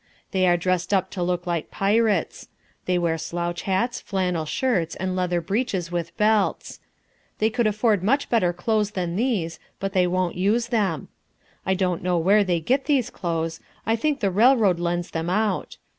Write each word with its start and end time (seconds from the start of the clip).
They 0.31 0.47
are 0.47 0.57
dressed 0.57 0.95
up 0.95 1.11
to 1.11 1.21
look 1.21 1.45
like 1.45 1.69
pirates. 1.69 2.47
They 2.85 2.97
wear 2.97 3.19
slouch 3.19 3.61
hats, 3.69 4.01
flannel 4.01 4.45
shirts, 4.45 4.95
and 4.95 5.15
leather 5.15 5.41
breeches 5.41 5.91
with 5.91 6.17
belts. 6.17 6.79
They 7.37 7.51
could 7.51 7.67
afford 7.67 8.01
much 8.01 8.27
better 8.27 8.51
clothes 8.51 8.89
than 8.97 9.15
these, 9.15 9.59
but 9.79 9.93
they 9.93 10.07
won't 10.07 10.33
use 10.35 10.69
them. 10.69 11.09
I 11.67 11.75
don't 11.75 12.01
know 12.01 12.17
where 12.17 12.43
they 12.43 12.59
get 12.59 12.85
these 12.85 13.11
clothes. 13.11 13.59
I 13.85 13.95
think 13.95 14.21
the 14.21 14.31
railroad 14.31 14.79
lends 14.79 15.11
them 15.11 15.29
out. 15.29 15.77